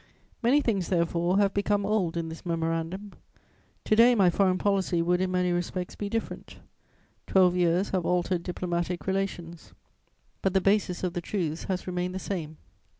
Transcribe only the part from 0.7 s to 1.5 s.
therefore,